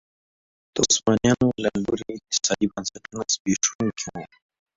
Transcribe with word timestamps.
د 0.73 0.75
عثمانیانو 0.89 1.47
له 1.63 1.71
لوري 1.83 2.05
اقتصادي 2.17 2.67
بنسټونه 2.73 3.23
زبېښونکي 3.33 4.05
وو. 4.13 4.23